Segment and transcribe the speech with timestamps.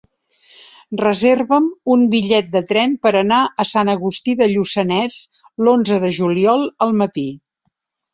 [0.99, 1.65] Reserva'm
[1.95, 5.19] un bitllet de tren per anar a Sant Agustí de Lluçanès
[5.67, 7.27] l'onze de juliol al matí.